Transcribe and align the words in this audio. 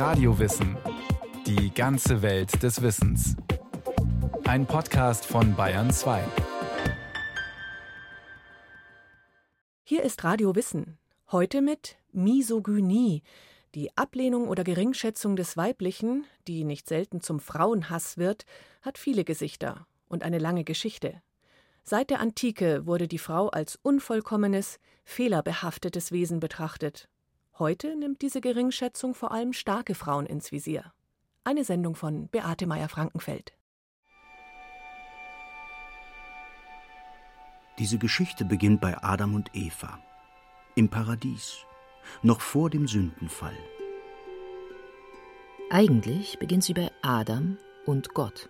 Radiowissen. 0.00 0.78
Die 1.46 1.74
ganze 1.74 2.22
Welt 2.22 2.62
des 2.62 2.80
Wissens. 2.80 3.36
Ein 4.44 4.64
Podcast 4.64 5.26
von 5.26 5.54
Bayern 5.54 5.90
2. 5.90 6.24
Hier 9.84 10.02
ist 10.02 10.24
Radio 10.24 10.56
Wissen. 10.56 10.96
Heute 11.30 11.60
mit 11.60 11.98
Misogynie, 12.12 13.22
die 13.74 13.94
Ablehnung 13.98 14.48
oder 14.48 14.64
Geringschätzung 14.64 15.36
des 15.36 15.58
Weiblichen, 15.58 16.24
die 16.48 16.64
nicht 16.64 16.88
selten 16.88 17.20
zum 17.20 17.38
Frauenhass 17.38 18.16
wird, 18.16 18.46
hat 18.80 18.96
viele 18.96 19.24
Gesichter 19.24 19.86
und 20.08 20.22
eine 20.22 20.38
lange 20.38 20.64
Geschichte. 20.64 21.20
Seit 21.82 22.08
der 22.08 22.20
Antike 22.20 22.86
wurde 22.86 23.06
die 23.06 23.18
Frau 23.18 23.48
als 23.48 23.78
unvollkommenes, 23.82 24.80
fehlerbehaftetes 25.04 26.10
Wesen 26.10 26.40
betrachtet. 26.40 27.09
Heute 27.60 27.94
nimmt 27.94 28.22
diese 28.22 28.40
Geringschätzung 28.40 29.14
vor 29.14 29.32
allem 29.32 29.52
starke 29.52 29.94
Frauen 29.94 30.24
ins 30.24 30.50
Visier. 30.50 30.94
Eine 31.44 31.62
Sendung 31.62 31.94
von 31.94 32.26
Beate 32.28 32.66
Meyer-Frankenfeld. 32.66 33.52
Diese 37.78 37.98
Geschichte 37.98 38.46
beginnt 38.46 38.80
bei 38.80 38.96
Adam 39.02 39.34
und 39.34 39.50
Eva. 39.52 39.98
Im 40.74 40.88
Paradies. 40.88 41.58
Noch 42.22 42.40
vor 42.40 42.70
dem 42.70 42.88
Sündenfall. 42.88 43.58
Eigentlich 45.68 46.38
beginnt 46.38 46.64
sie 46.64 46.72
bei 46.72 46.90
Adam 47.02 47.58
und 47.84 48.14
Gott. 48.14 48.48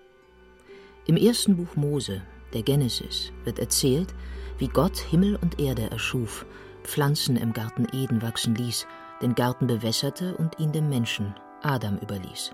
Im 1.06 1.16
ersten 1.16 1.56
Buch 1.56 1.74
Mose, 1.74 2.23
der 2.54 2.62
Genesis, 2.62 3.32
wird 3.42 3.59
erzählt, 3.59 4.15
wie 4.59 4.68
Gott 4.68 4.98
Himmel 4.98 5.34
und 5.34 5.59
Erde 5.59 5.90
erschuf, 5.90 6.46
Pflanzen 6.84 7.37
im 7.37 7.52
Garten 7.52 7.87
Eden 7.92 8.23
wachsen 8.23 8.54
ließ, 8.54 8.87
den 9.23 9.34
Garten 9.34 9.66
bewässerte 9.66 10.37
und 10.37 10.59
ihn 10.59 10.73
dem 10.73 10.88
Menschen, 10.88 11.34
Adam, 11.62 11.98
überließ. 11.98 12.52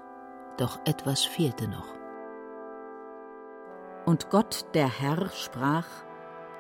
Doch 0.59 0.80
etwas 0.84 1.25
fehlte 1.25 1.69
noch. 1.69 1.95
Und 4.05 4.31
Gott, 4.31 4.64
der 4.75 4.89
Herr, 4.89 5.31
sprach: 5.31 5.86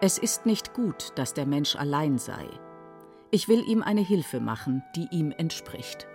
Es 0.00 0.18
ist 0.18 0.46
nicht 0.46 0.74
gut, 0.74 1.12
dass 1.16 1.34
der 1.34 1.46
Mensch 1.46 1.76
allein 1.76 2.18
sei. 2.18 2.46
Ich 3.30 3.48
will 3.48 3.62
ihm 3.68 3.82
eine 3.82 4.00
Hilfe 4.00 4.40
machen, 4.40 4.82
die 4.94 5.08
ihm 5.10 5.32
entspricht. 5.36 6.06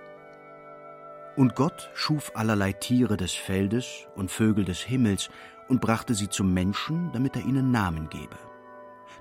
Und 1.35 1.55
Gott 1.55 1.89
schuf 1.93 2.31
allerlei 2.35 2.73
Tiere 2.73 3.17
des 3.17 3.33
Feldes 3.33 4.07
und 4.15 4.31
Vögel 4.31 4.65
des 4.65 4.81
Himmels 4.81 5.29
und 5.69 5.81
brachte 5.81 6.13
sie 6.13 6.29
zum 6.29 6.53
Menschen, 6.53 7.11
damit 7.13 7.35
er 7.35 7.43
ihnen 7.43 7.71
Namen 7.71 8.09
gebe. 8.09 8.37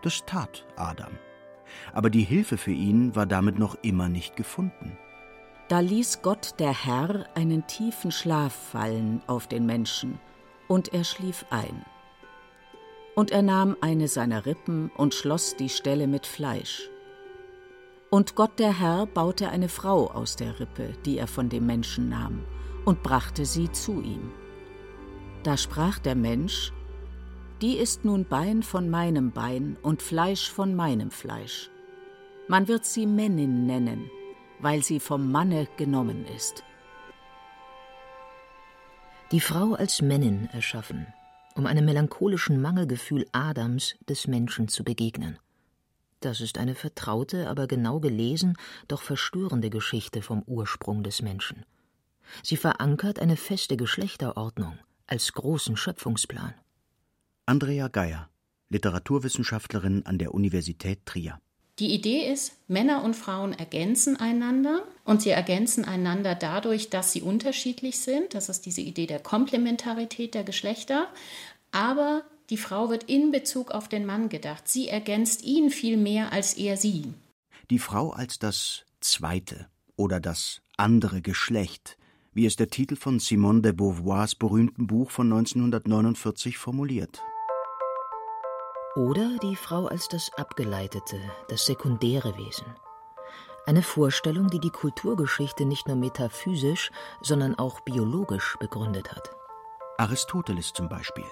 Das 0.03 0.25
tat 0.27 0.67
Adam. 0.77 1.13
Aber 1.93 2.11
die 2.11 2.23
Hilfe 2.23 2.57
für 2.57 2.73
ihn 2.73 3.15
war 3.15 3.27
damit 3.27 3.59
noch 3.59 3.77
immer 3.83 4.09
nicht 4.09 4.37
gefunden. 4.37 4.97
Da 5.69 5.81
ließ 5.81 6.23
Gott 6.23 6.55
der 6.59 6.85
Herr 6.85 7.27
einen 7.35 7.67
tiefen 7.67 8.11
Schlaf 8.11 8.53
fallen 8.53 9.23
auf 9.27 9.47
den 9.47 9.67
Menschen, 9.67 10.19
und 10.67 10.93
er 10.93 11.05
schlief 11.05 11.45
ein. 11.51 11.85
Und 13.15 13.31
er 13.31 13.43
nahm 13.43 13.77
eine 13.81 14.09
seiner 14.09 14.47
Rippen 14.47 14.91
und 14.97 15.15
schloss 15.15 15.57
die 15.57 15.69
Stelle 15.69 16.07
mit 16.07 16.27
Fleisch. 16.27 16.91
Und 18.11 18.35
Gott 18.35 18.59
der 18.59 18.81
Herr 18.81 19.07
baute 19.07 19.49
eine 19.51 19.69
Frau 19.69 20.11
aus 20.11 20.35
der 20.35 20.59
Rippe, 20.59 20.95
die 21.05 21.19
er 21.19 21.29
von 21.29 21.49
dem 21.49 21.67
Menschen 21.67 22.09
nahm, 22.09 22.45
und 22.85 23.05
brachte 23.05 23.45
sie 23.45 23.71
zu 23.71 24.01
ihm. 24.01 24.33
Da 25.45 25.57
sprach 25.57 26.01
der 26.01 26.17
Mensch, 26.17 26.73
Die 27.61 27.77
ist 27.77 28.07
nun 28.07 28.25
Bein 28.25 28.63
von 28.63 28.89
meinem 28.89 29.33
Bein 29.33 29.77
und 29.83 30.01
Fleisch 30.01 30.51
von 30.51 30.75
meinem 30.75 31.11
Fleisch. 31.11 31.71
Man 32.49 32.69
wird 32.69 32.87
sie 32.87 33.05
Männin 33.05 33.67
nennen, 33.67 34.11
weil 34.61 34.83
sie 34.83 34.99
vom 34.99 35.31
Manne 35.31 35.69
genommen 35.77 36.25
ist. 36.25 36.65
Die 39.31 39.41
Frau 39.41 39.75
als 39.75 40.01
Männin 40.01 40.49
erschaffen, 40.53 41.07
um 41.55 41.67
einem 41.67 41.85
melancholischen 41.85 42.63
Mangelgefühl 42.63 43.27
Adams 43.33 43.95
des 44.09 44.27
Menschen 44.27 44.69
zu 44.69 44.83
begegnen. 44.83 45.39
Das 46.21 46.41
ist 46.41 46.57
eine 46.57 46.75
vertraute, 46.75 47.47
aber 47.51 47.67
genau 47.67 48.01
gelesen, 48.01 48.57
doch 48.89 49.03
verstörende 49.03 49.69
Geschichte 49.69 50.23
vom 50.23 50.43
Ursprung 50.47 51.03
des 51.03 51.21
Menschen. 51.21 51.67
Sie 52.43 52.57
verankert 52.57 53.19
eine 53.19 53.37
feste 53.37 53.77
Geschlechterordnung, 53.77 54.79
als 55.07 55.35
großen 55.35 55.77
Schöpfungsplan. 55.77 56.55
Andrea 57.51 57.89
Geier, 57.89 58.31
Literaturwissenschaftlerin 58.69 60.07
an 60.07 60.19
der 60.19 60.35
Universität 60.35 61.05
Trier. 61.05 61.41
Die 61.81 61.93
Idee 61.93 62.33
ist, 62.33 62.53
Männer 62.69 63.03
und 63.03 63.17
Frauen 63.17 63.55
ergänzen 63.55 64.17
einander 64.17 64.85
und 65.05 65.21
sie 65.21 65.31
ergänzen 65.31 65.85
einander 65.85 66.37
dadurch, 66.37 66.91
dass 66.91 67.11
sie 67.11 67.23
unterschiedlich 67.23 67.99
sind. 67.99 68.35
Das 68.35 68.51
ist 68.51 68.67
diese 68.67 68.83
Idee 68.83 69.09
der 69.09 69.19
Komplementarität 69.19 70.35
der 70.35 70.45
Geschlechter. 70.45 71.09
Aber 71.73 72.23
die 72.51 72.57
Frau 72.57 72.89
wird 72.89 73.11
in 73.11 73.33
Bezug 73.33 73.73
auf 73.73 73.89
den 73.89 74.07
Mann 74.07 74.29
gedacht. 74.29 74.69
Sie 74.69 74.87
ergänzt 74.87 75.43
ihn 75.43 75.71
viel 75.71 75.97
mehr 75.97 76.33
als 76.33 76.55
er 76.55 76.77
sie. 76.77 77.13
Die 77.69 77.81
Frau 77.81 78.11
als 78.11 78.39
das 78.39 78.85
zweite 79.01 79.67
oder 79.97 80.21
das 80.21 80.61
andere 80.77 81.21
Geschlecht 81.21 81.99
wie 82.33 82.47
es 82.47 82.57
der 82.57 82.69
Titel 82.69 82.97
von 82.97 83.19
Simone 83.19 83.61
de 83.61 83.73
Beauvoirs 83.73 84.35
berühmtem 84.37 84.87
Buch 84.87 85.11
von 85.11 85.33
1949 85.33 86.59
formuliert. 86.59 87.21
Oder 89.01 89.39
die 89.43 89.57
Frau 89.57 89.87
als 89.87 90.09
das 90.09 90.31
abgeleitete, 90.37 91.19
das 91.49 91.65
sekundäre 91.65 92.37
Wesen. 92.37 92.67
Eine 93.65 93.81
Vorstellung, 93.81 94.49
die 94.49 94.61
die 94.61 94.69
Kulturgeschichte 94.69 95.65
nicht 95.65 95.89
nur 95.89 95.97
metaphysisch, 95.97 96.91
sondern 97.23 97.59
auch 97.59 97.81
biologisch 97.81 98.59
begründet 98.61 99.11
hat. 99.11 99.31
Aristoteles 99.97 100.75
zum 100.75 100.91
Beispiel. 100.91 101.25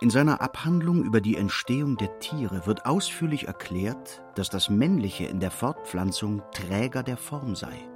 In 0.00 0.10
seiner 0.10 0.40
Abhandlung 0.40 1.04
über 1.04 1.20
die 1.20 1.36
Entstehung 1.36 1.96
der 1.96 2.18
Tiere 2.18 2.66
wird 2.66 2.86
ausführlich 2.86 3.46
erklärt, 3.46 4.24
dass 4.34 4.50
das 4.50 4.68
Männliche 4.68 5.26
in 5.26 5.38
der 5.38 5.52
Fortpflanzung 5.52 6.42
Träger 6.50 7.04
der 7.04 7.18
Form 7.18 7.54
sei 7.54 7.88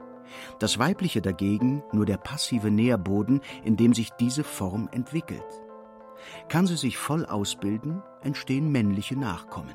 das 0.59 0.79
weibliche 0.79 1.23
dagegen 1.23 1.83
nur 1.91 2.05
der 2.05 2.19
passive 2.19 2.71
Nährboden, 2.71 3.41
in 3.65 3.79
dem 3.79 3.95
sich 3.95 4.11
diese 4.21 4.45
Form 4.45 4.87
entwickelt. 4.93 5.68
Kann 6.49 6.67
sie 6.67 6.77
sich 6.77 6.99
voll 6.99 7.27
ausbilden, 7.27 8.03
entstehen 8.23 8.71
männliche 8.71 9.17
Nachkommen. 9.17 9.75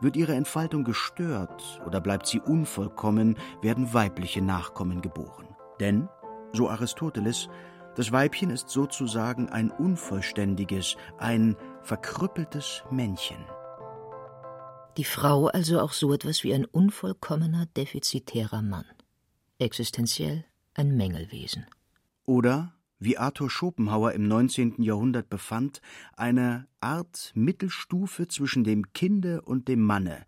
Wird 0.00 0.16
ihre 0.16 0.34
Entfaltung 0.34 0.84
gestört 0.84 1.80
oder 1.86 2.00
bleibt 2.00 2.26
sie 2.26 2.40
unvollkommen, 2.40 3.36
werden 3.60 3.92
weibliche 3.92 4.40
Nachkommen 4.40 5.02
geboren. 5.02 5.48
Denn, 5.80 6.08
so 6.52 6.70
Aristoteles, 6.70 7.48
das 7.94 8.12
Weibchen 8.12 8.50
ist 8.50 8.68
sozusagen 8.68 9.48
ein 9.48 9.70
unvollständiges, 9.70 10.96
ein 11.18 11.56
verkrüppeltes 11.82 12.84
Männchen. 12.90 13.44
Die 14.96 15.04
Frau 15.04 15.48
also 15.48 15.80
auch 15.80 15.92
so 15.92 16.12
etwas 16.12 16.42
wie 16.42 16.54
ein 16.54 16.64
unvollkommener, 16.64 17.66
defizitärer 17.66 18.62
Mann 18.62 18.86
existenziell 19.58 20.44
ein 20.74 20.96
Mängelwesen. 20.96 21.66
Oder, 22.24 22.74
wie 22.98 23.18
Arthur 23.18 23.50
Schopenhauer 23.50 24.12
im 24.12 24.26
19. 24.26 24.82
Jahrhundert 24.82 25.28
befand, 25.28 25.80
eine 26.16 26.66
Art 26.80 27.32
Mittelstufe 27.34 28.28
zwischen 28.28 28.64
dem 28.64 28.92
Kinde 28.92 29.42
und 29.42 29.68
dem 29.68 29.82
Manne, 29.82 30.24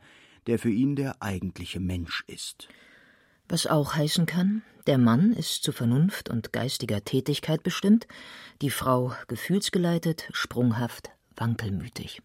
der 0.46 0.58
für 0.58 0.70
ihn 0.70 0.96
der 0.96 1.22
eigentliche 1.22 1.80
Mensch 1.80 2.24
ist. 2.26 2.68
Was 3.48 3.66
auch 3.66 3.94
heißen 3.94 4.26
kann, 4.26 4.62
der 4.86 4.98
Mann 4.98 5.32
ist 5.32 5.62
zu 5.62 5.72
Vernunft 5.72 6.28
und 6.28 6.52
geistiger 6.52 7.04
Tätigkeit 7.04 7.62
bestimmt, 7.62 8.06
die 8.62 8.70
Frau 8.70 9.12
gefühlsgeleitet, 9.26 10.28
sprunghaft, 10.32 11.10
wankelmütig. 11.36 12.22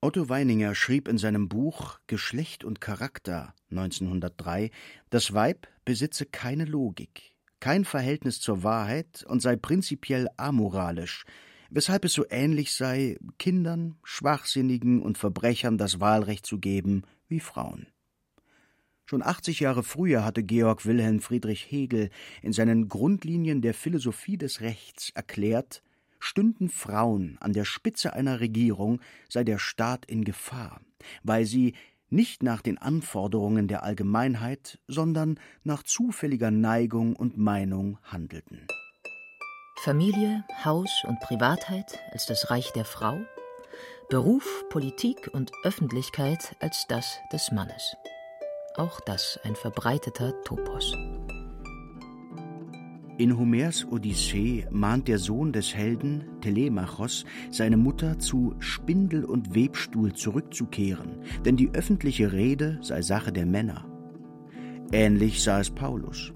Otto 0.00 0.28
Weininger 0.28 0.76
schrieb 0.76 1.08
in 1.08 1.18
seinem 1.18 1.48
Buch 1.48 1.98
Geschlecht 2.06 2.62
und 2.62 2.80
Charakter 2.80 3.52
1903, 3.70 4.70
das 5.10 5.32
Weib 5.32 5.66
besitze 5.84 6.24
keine 6.24 6.66
Logik, 6.66 7.34
kein 7.60 7.84
Verhältnis 7.84 8.40
zur 8.40 8.62
Wahrheit 8.62 9.24
und 9.28 9.40
sei 9.40 9.56
prinzipiell 9.56 10.28
amoralisch, 10.36 11.24
weshalb 11.70 12.04
es 12.04 12.12
so 12.12 12.24
ähnlich 12.30 12.72
sei, 12.72 13.18
Kindern, 13.38 13.96
Schwachsinnigen 14.02 15.02
und 15.02 15.18
Verbrechern 15.18 15.78
das 15.78 16.00
Wahlrecht 16.00 16.46
zu 16.46 16.58
geben 16.58 17.02
wie 17.28 17.40
Frauen. 17.40 17.86
Schon 19.04 19.22
80 19.22 19.60
Jahre 19.60 19.82
früher 19.82 20.24
hatte 20.24 20.42
Georg 20.42 20.84
Wilhelm 20.84 21.20
Friedrich 21.20 21.70
Hegel 21.70 22.10
in 22.42 22.52
seinen 22.52 22.88
Grundlinien 22.88 23.62
der 23.62 23.72
Philosophie 23.72 24.36
des 24.36 24.60
Rechts 24.60 25.10
erklärt, 25.14 25.82
Stünden 26.20 26.68
Frauen 26.68 27.38
an 27.40 27.52
der 27.52 27.64
Spitze 27.64 28.12
einer 28.12 28.40
Regierung, 28.40 29.00
sei 29.28 29.44
der 29.44 29.58
Staat 29.58 30.04
in 30.06 30.24
Gefahr, 30.24 30.80
weil 31.22 31.46
sie 31.46 31.74
nicht 32.10 32.42
nach 32.42 32.62
den 32.62 32.78
Anforderungen 32.78 33.68
der 33.68 33.82
Allgemeinheit, 33.82 34.78
sondern 34.88 35.38
nach 35.64 35.82
zufälliger 35.82 36.50
Neigung 36.50 37.16
und 37.16 37.36
Meinung 37.36 37.98
handelten. 38.02 38.66
Familie, 39.82 40.44
Haus 40.64 40.90
und 41.06 41.20
Privatheit 41.20 41.98
als 42.12 42.26
das 42.26 42.50
Reich 42.50 42.72
der 42.72 42.84
Frau, 42.84 43.18
Beruf, 44.08 44.64
Politik 44.70 45.30
und 45.32 45.52
Öffentlichkeit 45.62 46.56
als 46.60 46.86
das 46.88 47.18
des 47.32 47.52
Mannes. 47.52 47.96
Auch 48.74 49.00
das 49.00 49.38
ein 49.44 49.54
verbreiteter 49.54 50.42
Topos. 50.44 50.96
In 53.18 53.36
Homers 53.36 53.84
Odyssee 53.90 54.64
mahnt 54.70 55.08
der 55.08 55.18
Sohn 55.18 55.52
des 55.52 55.74
Helden, 55.74 56.22
Telemachos, 56.40 57.24
seine 57.50 57.76
Mutter 57.76 58.20
zu 58.20 58.54
Spindel 58.60 59.24
und 59.24 59.56
Webstuhl 59.56 60.12
zurückzukehren, 60.12 61.18
denn 61.44 61.56
die 61.56 61.68
öffentliche 61.72 62.32
Rede 62.32 62.78
sei 62.80 63.02
Sache 63.02 63.32
der 63.32 63.44
Männer. 63.44 63.84
Ähnlich 64.92 65.42
sah 65.42 65.58
es 65.58 65.68
Paulus. 65.68 66.32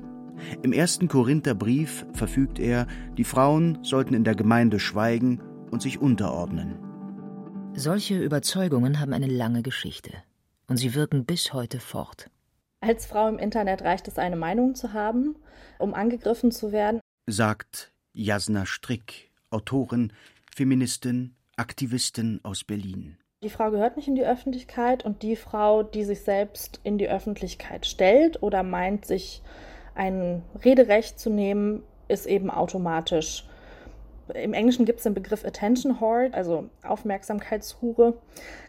Im 0.65 0.73
ersten 0.73 1.07
Korintherbrief 1.07 2.05
verfügt 2.15 2.59
er, 2.59 2.89
die 3.17 3.23
Frauen 3.23 3.79
sollten 3.83 4.15
in 4.15 4.25
der 4.25 4.35
Gemeinde 4.35 4.81
schweigen 4.81 5.41
und 5.71 5.83
sich 5.83 6.01
unterordnen. 6.01 6.75
Solche 7.75 8.19
Überzeugungen 8.19 8.99
haben 8.99 9.13
eine 9.13 9.29
lange 9.29 9.63
Geschichte 9.63 10.11
und 10.67 10.79
sie 10.79 10.97
wirken 10.97 11.27
bis 11.27 11.53
heute 11.53 11.79
fort. 11.79 12.29
Als 12.85 13.07
Frau 13.07 13.29
im 13.29 13.39
Internet 13.39 13.83
reicht 13.83 14.09
es, 14.09 14.19
eine 14.19 14.35
Meinung 14.35 14.75
zu 14.75 14.93
haben, 14.93 15.37
um 15.79 15.95
angegriffen 15.95 16.51
zu 16.51 16.73
werden, 16.73 17.01
sagt 17.29 17.93
Jasna 18.13 18.67
Strick, 18.67 19.31
Autorin, 19.51 20.13
Feministin, 20.53 21.37
Aktivistin 21.57 22.41
aus 22.43 22.65
Berlin. 22.65 23.19
Die 23.45 23.51
Frau 23.51 23.71
gehört 23.71 23.97
nicht 23.97 24.09
in 24.09 24.17
die 24.17 24.27
Öffentlichkeit 24.27 25.05
und 25.05 25.23
die 25.23 25.37
Frau, 25.37 25.85
die 25.85 26.03
sich 26.03 26.23
selbst 26.23 26.81
in 26.83 26.99
die 26.99 27.09
Öffentlichkeit 27.09 27.87
stellt 27.87 28.43
oder 28.43 28.65
meint, 28.65 29.07
sich 29.07 29.43
ein 29.95 30.43
Rederecht 30.65 31.21
zu 31.21 31.31
nehmen, 31.31 31.85
ist 32.09 32.27
eben 32.27 32.51
automatisch. 32.51 33.45
Im 34.35 34.53
Englischen 34.53 34.85
gibt 34.85 34.99
es 34.99 35.05
den 35.05 35.15
Begriff 35.15 35.45
Attention 35.45 36.01
Whore, 36.01 36.31
also 36.33 36.69
Aufmerksamkeitshure. 36.83 38.19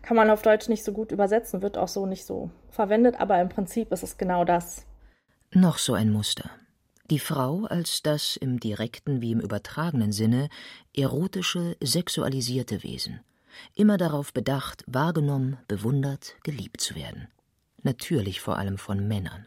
Kann 0.01 0.17
man 0.17 0.29
auf 0.29 0.41
Deutsch 0.41 0.69
nicht 0.69 0.83
so 0.83 0.91
gut 0.91 1.11
übersetzen, 1.11 1.61
wird 1.61 1.77
auch 1.77 1.87
so 1.87 2.05
nicht 2.05 2.25
so 2.25 2.49
verwendet, 2.69 3.19
aber 3.19 3.39
im 3.39 3.49
Prinzip 3.49 3.91
ist 3.91 4.03
es 4.03 4.17
genau 4.17 4.45
das. 4.45 4.85
Noch 5.51 5.77
so 5.77 5.93
ein 5.93 6.11
Muster. 6.11 6.49
Die 7.09 7.19
Frau 7.19 7.65
als 7.65 8.01
das 8.01 8.37
im 8.37 8.59
direkten 8.59 9.21
wie 9.21 9.31
im 9.31 9.39
übertragenen 9.39 10.11
Sinne 10.11 10.49
erotische, 10.95 11.75
sexualisierte 11.81 12.81
Wesen. 12.81 13.19
Immer 13.75 13.97
darauf 13.97 14.33
bedacht, 14.33 14.83
wahrgenommen, 14.87 15.57
bewundert, 15.67 16.35
geliebt 16.43 16.81
zu 16.81 16.95
werden. 16.95 17.27
Natürlich 17.83 18.41
vor 18.41 18.57
allem 18.57 18.77
von 18.77 19.07
Männern. 19.07 19.45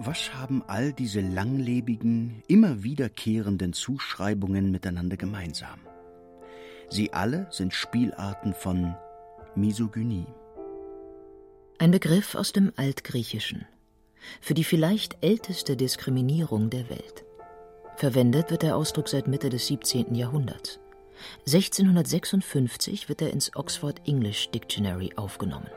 Was 0.00 0.34
haben 0.34 0.62
all 0.66 0.92
diese 0.92 1.20
langlebigen, 1.20 2.42
immer 2.48 2.82
wiederkehrenden 2.82 3.72
Zuschreibungen 3.72 4.72
miteinander 4.72 5.16
gemeinsam? 5.16 5.78
Sie 6.90 7.12
alle 7.12 7.46
sind 7.50 7.72
Spielarten 7.72 8.54
von 8.54 8.96
Misogynie. 9.54 10.26
Ein 11.78 11.92
Begriff 11.92 12.34
aus 12.34 12.52
dem 12.52 12.72
Altgriechischen. 12.76 13.66
Für 14.40 14.54
die 14.54 14.64
vielleicht 14.64 15.22
älteste 15.22 15.76
Diskriminierung 15.76 16.70
der 16.70 16.90
Welt. 16.90 17.24
Verwendet 17.96 18.50
wird 18.50 18.62
der 18.62 18.76
Ausdruck 18.76 19.08
seit 19.08 19.28
Mitte 19.28 19.48
des 19.48 19.68
17. 19.68 20.14
Jahrhunderts. 20.14 20.80
1656 21.46 23.08
wird 23.08 23.22
er 23.22 23.32
ins 23.32 23.54
Oxford 23.54 24.00
English 24.06 24.50
Dictionary 24.50 25.12
aufgenommen. 25.14 25.70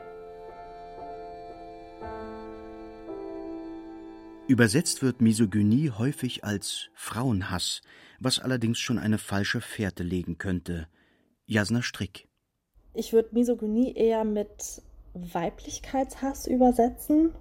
Übersetzt 4.48 5.02
wird 5.02 5.20
Misogynie 5.20 5.90
häufig 5.90 6.42
als 6.42 6.88
Frauenhass, 6.94 7.82
was 8.18 8.38
allerdings 8.38 8.78
schon 8.78 8.98
eine 8.98 9.18
falsche 9.18 9.60
Fährte 9.60 10.02
legen 10.02 10.38
könnte. 10.38 10.88
Jasna 11.44 11.82
Strick. 11.82 12.28
Ich 12.94 13.12
würde 13.12 13.28
Misogynie 13.32 13.92
eher 13.92 14.24
mit 14.24 14.80
Weiblichkeitshass 15.12 16.46
übersetzen, 16.46 17.34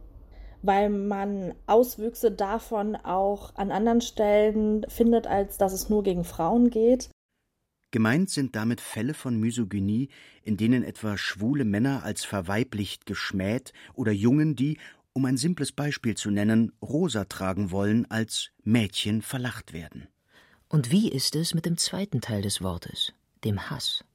weil 0.61 0.89
man 0.89 1.55
Auswüchse 1.65 2.29
davon 2.29 2.97
auch 2.97 3.55
an 3.55 3.71
anderen 3.71 4.01
Stellen 4.01 4.85
findet, 4.89 5.27
als 5.27 5.57
dass 5.57 5.71
es 5.71 5.87
nur 5.87 6.03
gegen 6.03 6.25
Frauen 6.25 6.69
geht. 6.69 7.09
Gemeint 7.91 8.29
sind 8.29 8.57
damit 8.57 8.81
Fälle 8.81 9.13
von 9.13 9.39
Misogynie, 9.39 10.09
in 10.43 10.57
denen 10.57 10.83
etwa 10.83 11.17
schwule 11.17 11.63
Männer 11.63 12.03
als 12.03 12.25
verweiblicht 12.25 13.05
geschmäht 13.05 13.71
oder 13.93 14.11
Jungen, 14.11 14.57
die 14.57 14.77
um 15.17 15.25
ein 15.25 15.35
simples 15.35 15.71
Beispiel 15.71 16.15
zu 16.15 16.29
nennen, 16.29 16.71
rosa 16.79 17.25
tragen 17.25 17.71
wollen, 17.71 18.05
als 18.11 18.51
Mädchen 18.63 19.23
verlacht 19.23 19.73
werden. 19.73 20.07
Und 20.69 20.91
wie 20.91 21.09
ist 21.09 21.35
es 21.35 21.55
mit 21.55 21.65
dem 21.65 21.75
zweiten 21.75 22.21
Teil 22.21 22.43
des 22.43 22.61
Wortes, 22.61 23.13
dem 23.43 23.71
Hass? 23.71 24.05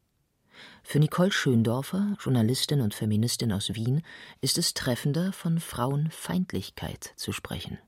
Für 0.85 1.01
Nicole 1.01 1.33
Schöndorfer, 1.33 2.17
Journalistin 2.21 2.81
und 2.81 2.95
Feministin 2.95 3.51
aus 3.51 3.75
Wien, 3.75 4.03
ist 4.41 4.59
es 4.59 4.75
treffender, 4.75 5.33
von 5.33 5.59
Frauenfeindlichkeit 5.59 7.15
zu 7.17 7.33
sprechen. 7.33 7.79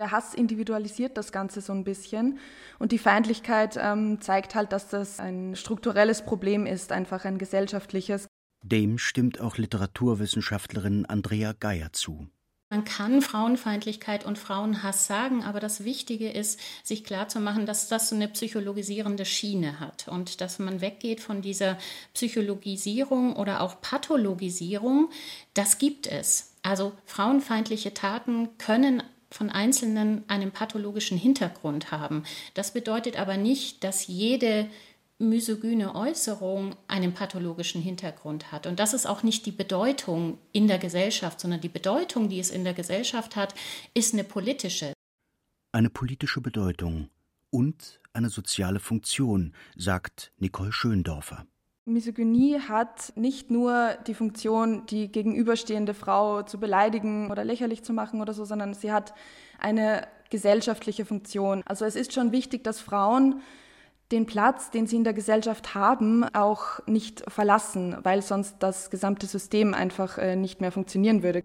Der 0.00 0.10
Hass 0.10 0.32
individualisiert 0.32 1.18
das 1.18 1.30
Ganze 1.30 1.60
so 1.60 1.74
ein 1.74 1.84
bisschen 1.84 2.38
und 2.78 2.90
die 2.90 2.98
Feindlichkeit 2.98 3.78
ähm, 3.78 4.22
zeigt 4.22 4.54
halt, 4.54 4.72
dass 4.72 4.88
das 4.88 5.20
ein 5.20 5.56
strukturelles 5.56 6.24
Problem 6.24 6.64
ist, 6.64 6.90
einfach 6.90 7.26
ein 7.26 7.36
gesellschaftliches. 7.36 8.28
Dem 8.62 8.96
stimmt 8.96 9.42
auch 9.42 9.58
Literaturwissenschaftlerin 9.58 11.04
Andrea 11.04 11.52
Geier 11.52 11.92
zu. 11.92 12.28
Man 12.72 12.86
kann 12.86 13.20
Frauenfeindlichkeit 13.20 14.24
und 14.24 14.38
Frauenhass 14.38 15.06
sagen, 15.06 15.44
aber 15.44 15.60
das 15.60 15.84
Wichtige 15.84 16.30
ist, 16.30 16.58
sich 16.82 17.04
klarzumachen, 17.04 17.66
dass 17.66 17.88
das 17.88 18.08
so 18.08 18.14
eine 18.14 18.28
psychologisierende 18.28 19.26
Schiene 19.26 19.78
hat 19.78 20.08
und 20.08 20.40
dass 20.40 20.58
man 20.58 20.80
weggeht 20.80 21.20
von 21.20 21.42
dieser 21.42 21.76
Psychologisierung 22.14 23.36
oder 23.36 23.60
auch 23.60 23.82
Pathologisierung. 23.82 25.10
Das 25.52 25.76
gibt 25.76 26.06
es. 26.06 26.54
Also 26.62 26.92
frauenfeindliche 27.04 27.92
Taten 27.92 28.48
können 28.56 29.02
von 29.30 29.50
Einzelnen 29.50 30.24
einen 30.28 30.50
pathologischen 30.50 31.18
Hintergrund 31.18 31.90
haben. 31.90 32.24
Das 32.54 32.72
bedeutet 32.72 33.18
aber 33.18 33.36
nicht, 33.36 33.84
dass 33.84 34.06
jede 34.06 34.66
misogyne 35.22 35.94
Äußerung 35.94 36.74
einen 36.88 37.14
pathologischen 37.14 37.80
Hintergrund 37.80 38.52
hat. 38.52 38.66
Und 38.66 38.78
das 38.78 38.92
ist 38.92 39.06
auch 39.06 39.22
nicht 39.22 39.46
die 39.46 39.52
Bedeutung 39.52 40.38
in 40.52 40.68
der 40.68 40.78
Gesellschaft, 40.78 41.40
sondern 41.40 41.60
die 41.60 41.68
Bedeutung, 41.68 42.28
die 42.28 42.40
es 42.40 42.50
in 42.50 42.64
der 42.64 42.74
Gesellschaft 42.74 43.36
hat, 43.36 43.54
ist 43.94 44.12
eine 44.12 44.24
politische. 44.24 44.92
Eine 45.72 45.90
politische 45.90 46.40
Bedeutung 46.40 47.08
und 47.50 48.00
eine 48.12 48.28
soziale 48.28 48.80
Funktion, 48.80 49.54
sagt 49.76 50.32
Nicole 50.38 50.72
Schöndorfer. 50.72 51.46
Misogynie 51.84 52.60
hat 52.60 53.12
nicht 53.16 53.50
nur 53.50 53.96
die 54.06 54.14
Funktion, 54.14 54.86
die 54.86 55.10
gegenüberstehende 55.10 55.94
Frau 55.94 56.42
zu 56.42 56.60
beleidigen 56.60 57.30
oder 57.30 57.44
lächerlich 57.44 57.82
zu 57.82 57.92
machen 57.92 58.20
oder 58.20 58.34
so, 58.34 58.44
sondern 58.44 58.74
sie 58.74 58.92
hat 58.92 59.14
eine 59.58 60.06
gesellschaftliche 60.30 61.04
Funktion. 61.04 61.62
Also 61.66 61.84
es 61.84 61.96
ist 61.96 62.12
schon 62.12 62.30
wichtig, 62.30 62.62
dass 62.62 62.80
Frauen 62.80 63.42
den 64.12 64.26
Platz, 64.26 64.70
den 64.70 64.86
sie 64.86 64.96
in 64.96 65.04
der 65.04 65.14
Gesellschaft 65.14 65.74
haben, 65.74 66.24
auch 66.34 66.86
nicht 66.86 67.24
verlassen, 67.28 67.96
weil 68.02 68.22
sonst 68.22 68.56
das 68.60 68.90
gesamte 68.90 69.26
System 69.26 69.74
einfach 69.74 70.18
äh, 70.18 70.36
nicht 70.36 70.60
mehr 70.60 70.70
funktionieren 70.70 71.22
würde. 71.22 71.42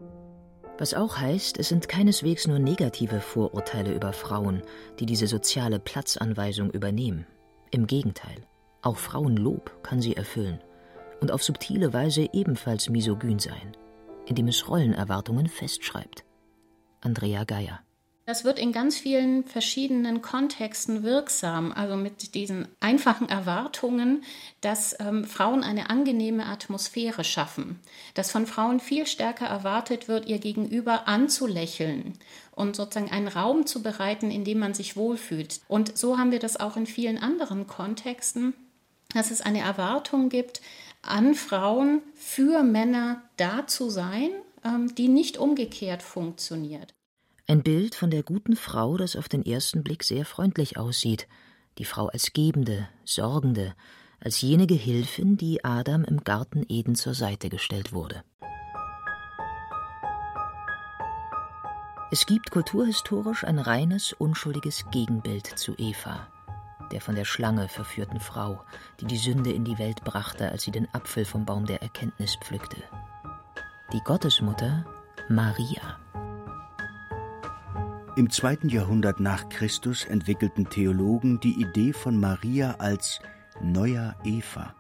Was 0.77 0.93
auch 0.93 1.17
heißt, 1.17 1.57
es 1.57 1.69
sind 1.69 1.89
keineswegs 1.89 2.45
nur 2.45 2.59
negative 2.59 3.19
Vorurteile 3.19 3.93
über 3.93 4.13
Frauen, 4.13 4.61
die 4.99 5.07
diese 5.07 5.25
soziale 5.25 5.79
Platzanweisung 5.79 6.69
übernehmen. 6.69 7.25
Im 7.71 7.87
Gegenteil, 7.87 8.43
auch 8.83 8.97
Frauenlob 8.97 9.83
kann 9.83 10.01
sie 10.01 10.15
erfüllen 10.15 10.59
und 11.19 11.31
auf 11.31 11.43
subtile 11.43 11.93
Weise 11.93 12.27
ebenfalls 12.31 12.89
misogyn 12.89 13.39
sein, 13.39 13.75
indem 14.27 14.47
es 14.47 14.67
Rollenerwartungen 14.69 15.47
festschreibt. 15.47 16.23
Andrea 17.01 17.43
Geier 17.43 17.79
das 18.27 18.43
wird 18.43 18.59
in 18.59 18.73
ganz 18.73 18.97
vielen 18.97 19.45
verschiedenen 19.45 20.21
Kontexten 20.21 21.01
wirksam, 21.01 21.71
also 21.71 21.95
mit 21.95 22.35
diesen 22.35 22.67
einfachen 22.81 23.29
Erwartungen, 23.29 24.25
dass 24.59 24.97
ähm, 24.99 25.23
Frauen 25.23 25.63
eine 25.63 25.89
angenehme 25.89 26.45
Atmosphäre 26.45 27.23
schaffen, 27.23 27.79
dass 28.15 28.29
von 28.29 28.45
Frauen 28.45 28.81
viel 28.81 29.07
stärker 29.07 29.45
erwartet 29.45 30.09
wird, 30.09 30.27
ihr 30.27 30.39
Gegenüber 30.39 31.07
anzulächeln 31.07 32.19
und 32.51 32.75
sozusagen 32.75 33.11
einen 33.11 33.29
Raum 33.29 33.65
zu 33.65 33.81
bereiten, 33.81 34.29
in 34.29 34.43
dem 34.43 34.59
man 34.59 34.73
sich 34.73 34.97
wohlfühlt. 34.97 35.61
Und 35.69 35.97
so 35.97 36.17
haben 36.17 36.31
wir 36.31 36.39
das 36.39 36.59
auch 36.59 36.75
in 36.75 36.85
vielen 36.85 37.17
anderen 37.17 37.65
Kontexten, 37.65 38.53
dass 39.13 39.31
es 39.31 39.39
eine 39.39 39.61
Erwartung 39.61 40.27
gibt, 40.27 40.59
an 41.01 41.33
Frauen 41.33 42.01
für 42.13 42.63
Männer 42.63 43.21
da 43.37 43.67
zu 43.67 43.89
sein, 43.89 44.31
ähm, 44.65 44.93
die 44.95 45.07
nicht 45.07 45.37
umgekehrt 45.37 46.03
funktioniert. 46.03 46.96
Ein 47.49 47.63
Bild 47.63 47.95
von 47.95 48.09
der 48.09 48.23
guten 48.23 48.57
Frau, 48.57 48.97
das 48.97 49.15
auf 49.15 49.29
den 49.29 49.45
ersten 49.45 49.81
Blick 49.81 50.03
sehr 50.03 50.25
freundlich 50.25 50.77
aussieht, 50.77 51.29
die 51.77 51.85
Frau 51.85 52.07
als 52.07 52.33
Gebende, 52.33 52.89
Sorgende, 53.05 53.73
als 54.19 54.41
jene 54.41 54.67
Gehilfin, 54.67 55.37
die 55.37 55.63
Adam 55.63 56.03
im 56.03 56.25
Garten 56.25 56.65
Eden 56.67 56.95
zur 56.95 57.13
Seite 57.13 57.47
gestellt 57.47 57.93
wurde. 57.93 58.21
Es 62.11 62.25
gibt 62.25 62.51
kulturhistorisch 62.51 63.45
ein 63.45 63.59
reines, 63.59 64.11
unschuldiges 64.11 64.83
Gegenbild 64.91 65.45
zu 65.45 65.73
Eva, 65.77 66.27
der 66.91 66.99
von 66.99 67.15
der 67.15 67.25
Schlange 67.25 67.69
verführten 67.69 68.19
Frau, 68.19 68.61
die 68.99 69.05
die 69.05 69.15
Sünde 69.15 69.53
in 69.53 69.63
die 69.63 69.77
Welt 69.77 70.03
brachte, 70.03 70.51
als 70.51 70.63
sie 70.63 70.71
den 70.71 70.93
Apfel 70.93 71.23
vom 71.23 71.45
Baum 71.45 71.65
der 71.65 71.81
Erkenntnis 71.81 72.35
pflückte. 72.35 72.83
Die 73.93 74.01
Gottesmutter 74.01 74.85
Maria. 75.29 75.97
Im 78.17 78.31
zweiten 78.31 78.69
Jahrhundert 78.69 79.19
nach 79.19 79.47
Christus 79.47 80.03
entwickelten 80.03 80.67
Theologen 80.67 81.39
die 81.39 81.61
Idee 81.61 81.93
von 81.93 82.19
Maria 82.19 82.71
als 82.79 83.19
neuer 83.61 84.15
Eva. 84.23 84.73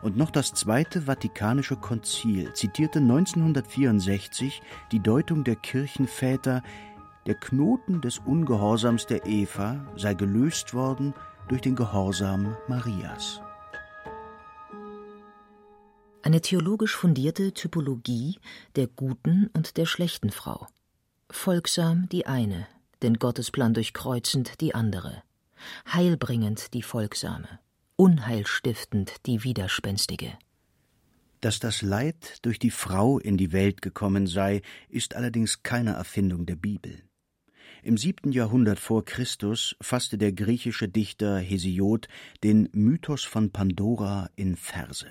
Und 0.00 0.16
noch 0.16 0.30
das 0.30 0.54
Zweite 0.54 1.02
Vatikanische 1.02 1.76
Konzil 1.76 2.54
zitierte 2.54 3.00
1964 3.00 4.62
die 4.90 5.00
Deutung 5.00 5.44
der 5.44 5.56
Kirchenväter, 5.56 6.62
der 7.26 7.34
Knoten 7.34 8.00
des 8.00 8.20
Ungehorsams 8.20 9.04
der 9.04 9.26
Eva 9.26 9.86
sei 9.94 10.14
gelöst 10.14 10.72
worden 10.72 11.12
durch 11.48 11.60
den 11.60 11.76
Gehorsam 11.76 12.56
Marias. 12.68 13.42
Eine 16.22 16.40
theologisch 16.40 16.96
fundierte 16.96 17.52
Typologie 17.52 18.38
der 18.76 18.86
guten 18.86 19.50
und 19.52 19.76
der 19.76 19.84
schlechten 19.84 20.30
Frau. 20.30 20.66
Folgsam 21.30 22.08
die 22.10 22.26
eine, 22.26 22.68
den 23.02 23.18
Gottesplan 23.18 23.74
durchkreuzend 23.74 24.60
die 24.60 24.74
andere, 24.74 25.22
heilbringend 25.92 26.72
die 26.72 26.82
Folgsame, 26.82 27.58
unheilstiftend 27.96 29.26
die 29.26 29.42
widerspenstige. 29.42 30.32
Dass 31.40 31.58
das 31.58 31.82
Leid 31.82 32.38
durch 32.42 32.58
die 32.58 32.70
Frau 32.70 33.18
in 33.18 33.36
die 33.36 33.52
Welt 33.52 33.82
gekommen 33.82 34.26
sei, 34.26 34.62
ist 34.88 35.14
allerdings 35.14 35.62
keine 35.62 35.92
Erfindung 35.92 36.46
der 36.46 36.56
Bibel. 36.56 37.02
Im 37.82 37.98
siebten 37.98 38.32
Jahrhundert 38.32 38.78
vor 38.78 39.04
Christus 39.04 39.76
fasste 39.80 40.18
der 40.18 40.32
griechische 40.32 40.88
Dichter 40.88 41.38
Hesiod 41.38 42.08
den 42.42 42.68
Mythos 42.72 43.24
von 43.24 43.50
Pandora 43.50 44.30
in 44.36 44.56
Verse. 44.56 45.06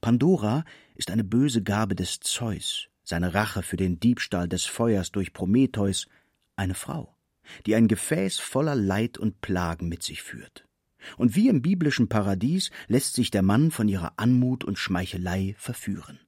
Pandora 0.00 0.64
ist 0.94 1.10
eine 1.10 1.24
böse 1.24 1.62
Gabe 1.62 1.94
des 1.94 2.20
Zeus, 2.20 2.89
seine 3.10 3.34
Rache 3.34 3.62
für 3.62 3.76
den 3.76 4.00
Diebstahl 4.00 4.48
des 4.48 4.64
Feuers 4.64 5.12
durch 5.12 5.34
Prometheus, 5.34 6.06
eine 6.56 6.74
Frau, 6.74 7.14
die 7.66 7.74
ein 7.74 7.88
Gefäß 7.88 8.38
voller 8.38 8.74
Leid 8.74 9.18
und 9.18 9.42
Plagen 9.42 9.88
mit 9.88 10.02
sich 10.02 10.22
führt. 10.22 10.64
Und 11.16 11.34
wie 11.36 11.48
im 11.48 11.62
biblischen 11.62 12.08
Paradies 12.08 12.70
lässt 12.86 13.14
sich 13.14 13.30
der 13.30 13.42
Mann 13.42 13.70
von 13.70 13.88
ihrer 13.88 14.14
Anmut 14.16 14.64
und 14.64 14.78
Schmeichelei 14.78 15.54
verführen. 15.58 16.18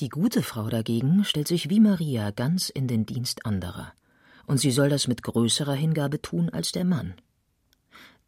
Die 0.00 0.08
gute 0.08 0.42
Frau 0.42 0.68
dagegen 0.68 1.24
stellt 1.24 1.48
sich 1.48 1.70
wie 1.70 1.80
Maria 1.80 2.30
ganz 2.30 2.68
in 2.68 2.86
den 2.86 3.04
Dienst 3.04 3.46
anderer, 3.46 3.92
und 4.46 4.58
sie 4.58 4.70
soll 4.70 4.88
das 4.88 5.08
mit 5.08 5.22
größerer 5.22 5.74
Hingabe 5.74 6.22
tun 6.22 6.50
als 6.50 6.72
der 6.72 6.84
Mann. 6.84 7.14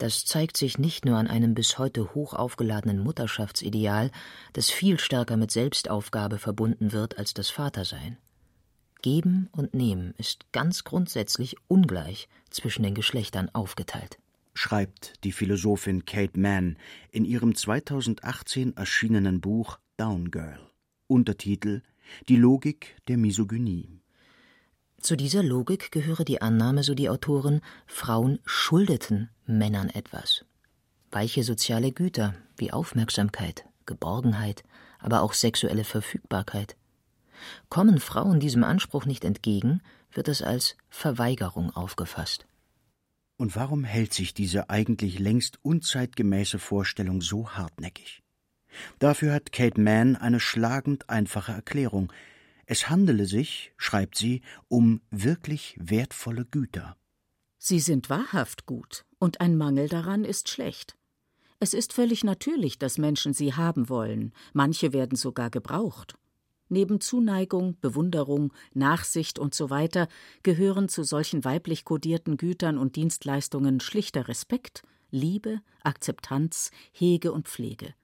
Das 0.00 0.24
zeigt 0.24 0.56
sich 0.56 0.78
nicht 0.78 1.04
nur 1.04 1.18
an 1.18 1.26
einem 1.26 1.52
bis 1.52 1.76
heute 1.76 2.14
hoch 2.14 2.32
aufgeladenen 2.32 3.00
Mutterschaftsideal, 3.00 4.10
das 4.54 4.70
viel 4.70 4.98
stärker 4.98 5.36
mit 5.36 5.50
Selbstaufgabe 5.50 6.38
verbunden 6.38 6.92
wird 6.92 7.18
als 7.18 7.34
das 7.34 7.50
Vatersein. 7.50 8.16
Geben 9.02 9.50
und 9.52 9.74
Nehmen 9.74 10.14
ist 10.16 10.50
ganz 10.52 10.84
grundsätzlich 10.84 11.56
ungleich 11.68 12.30
zwischen 12.48 12.82
den 12.82 12.94
Geschlechtern 12.94 13.50
aufgeteilt. 13.52 14.18
Schreibt 14.54 15.22
die 15.22 15.32
Philosophin 15.32 16.06
Kate 16.06 16.40
Mann 16.40 16.78
in 17.10 17.26
ihrem 17.26 17.54
2018 17.54 18.78
erschienenen 18.78 19.42
Buch 19.42 19.78
Down 19.98 20.30
Girl. 20.30 20.60
Untertitel 21.08 21.82
Die 22.26 22.36
Logik 22.36 22.96
der 23.06 23.18
Misogynie. 23.18 23.99
Zu 25.00 25.16
dieser 25.16 25.42
Logik 25.42 25.92
gehöre 25.92 26.24
die 26.24 26.42
Annahme, 26.42 26.82
so 26.82 26.94
die 26.94 27.08
Autoren, 27.08 27.62
Frauen 27.86 28.38
schuldeten 28.44 29.30
Männern 29.46 29.88
etwas. 29.88 30.44
Weiche 31.10 31.42
soziale 31.42 31.90
Güter 31.90 32.34
wie 32.58 32.70
Aufmerksamkeit, 32.70 33.64
Geborgenheit, 33.86 34.62
aber 34.98 35.22
auch 35.22 35.32
sexuelle 35.32 35.84
Verfügbarkeit. 35.84 36.76
Kommen 37.70 37.98
Frauen 37.98 38.40
diesem 38.40 38.62
Anspruch 38.62 39.06
nicht 39.06 39.24
entgegen, 39.24 39.80
wird 40.12 40.28
es 40.28 40.42
als 40.42 40.76
Verweigerung 40.90 41.74
aufgefasst. 41.74 42.46
Und 43.38 43.56
warum 43.56 43.84
hält 43.84 44.12
sich 44.12 44.34
diese 44.34 44.68
eigentlich 44.68 45.18
längst 45.18 45.58
unzeitgemäße 45.62 46.58
Vorstellung 46.58 47.22
so 47.22 47.48
hartnäckig? 47.48 48.22
Dafür 48.98 49.32
hat 49.32 49.50
Kate 49.50 49.80
Mann 49.80 50.16
eine 50.16 50.40
schlagend 50.40 51.08
einfache 51.08 51.52
Erklärung, 51.52 52.12
es 52.70 52.88
handele 52.88 53.26
sich, 53.26 53.72
schreibt 53.76 54.16
sie, 54.16 54.42
um 54.68 55.00
wirklich 55.10 55.76
wertvolle 55.80 56.44
Güter. 56.44 56.96
Sie 57.58 57.80
sind 57.80 58.08
wahrhaft 58.08 58.64
gut, 58.64 59.04
und 59.18 59.40
ein 59.40 59.56
Mangel 59.56 59.88
daran 59.88 60.24
ist 60.24 60.48
schlecht. 60.48 60.96
Es 61.58 61.74
ist 61.74 61.92
völlig 61.92 62.22
natürlich, 62.22 62.78
dass 62.78 62.96
Menschen 62.96 63.34
sie 63.34 63.54
haben 63.54 63.88
wollen, 63.88 64.32
manche 64.52 64.92
werden 64.92 65.16
sogar 65.16 65.50
gebraucht. 65.50 66.14
Neben 66.68 67.00
Zuneigung, 67.00 67.76
Bewunderung, 67.80 68.52
Nachsicht 68.72 69.40
und 69.40 69.52
so 69.52 69.68
weiter 69.70 70.06
gehören 70.44 70.88
zu 70.88 71.02
solchen 71.02 71.44
weiblich 71.44 71.84
kodierten 71.84 72.36
Gütern 72.36 72.78
und 72.78 72.94
Dienstleistungen 72.94 73.80
schlichter 73.80 74.28
Respekt, 74.28 74.84
Liebe, 75.10 75.60
Akzeptanz, 75.82 76.70
Hege 76.92 77.32
und 77.32 77.48
Pflege. 77.48 77.94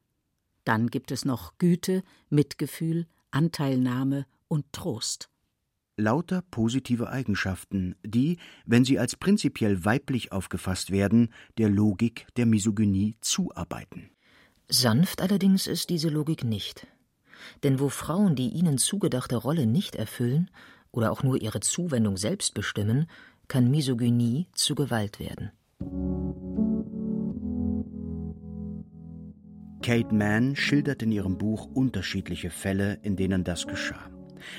Dann 0.65 0.89
gibt 0.89 1.13
es 1.13 1.25
noch 1.25 1.57
Güte, 1.59 2.03
Mitgefühl, 2.31 3.07
Anteilnahme 3.31 4.27
und 4.49 4.73
Trost. 4.73 5.31
Lauter 5.99 6.43
positive 6.51 7.09
Eigenschaften, 7.09 7.97
die, 8.05 8.39
wenn 8.67 8.85
sie 8.85 8.99
als 8.99 9.17
prinzipiell 9.17 9.85
weiblich 9.87 10.31
aufgefasst 10.31 10.91
werden, 10.91 11.33
der 11.57 11.71
Logik 11.71 12.27
der 12.37 12.45
Misogynie 12.45 13.17
zuarbeiten. 13.23 14.11
Sanft 14.69 15.23
allerdings 15.23 15.67
ist 15.67 15.89
diese 15.89 16.11
Logik 16.11 16.45
nicht. 16.45 16.87
Denn 17.63 17.81
wo 17.81 17.89
Frauen 17.89 18.37
die 18.37 18.49
ihnen 18.49 18.77
zugedachte 18.77 19.37
Rolle 19.37 19.67
nicht 19.67 19.97
erfüllen 19.97 20.51
oder 20.91 21.13
auch 21.13 21.23
nur 21.23 21.41
ihre 21.41 21.61
Zuwendung 21.61 22.19
selbst 22.19 22.53
bestimmen, 22.53 23.07
kann 23.49 23.71
Misogynie 23.71 24.49
zu 24.53 24.75
Gewalt 24.75 25.19
werden. 25.19 25.51
Kate 29.83 30.15
Mann 30.15 30.57
schildert 30.57 31.03
in 31.03 31.13
ihrem 31.13 31.39
Buch 31.39 31.67
unterschiedliche 31.67 32.51
Fälle, 32.51 32.99
in 33.03 33.17
denen 33.17 33.45
das 33.45 33.67
geschah 33.67 34.11